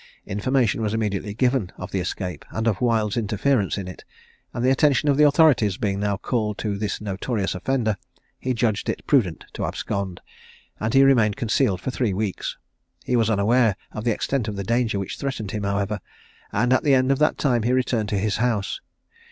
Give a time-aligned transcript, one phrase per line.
[0.25, 4.03] Information was immediately given of the escape, and of Wild's interference in it;
[4.51, 7.97] and the attention of the authorities being now called to this notorious offender,
[8.39, 10.19] he judged it prudent to abscond,
[10.79, 12.57] and he remained concealed for three weeks.
[13.05, 15.99] He was unaware of the extent of the danger which threatened him, however,
[16.51, 18.81] and at the end of that time he returned to his house.